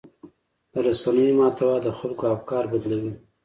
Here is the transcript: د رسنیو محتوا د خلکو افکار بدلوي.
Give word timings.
د 0.71 0.73
رسنیو 0.85 1.37
محتوا 1.39 1.75
د 1.83 1.87
خلکو 1.97 2.23
افکار 2.35 2.63
بدلوي. 2.73 3.13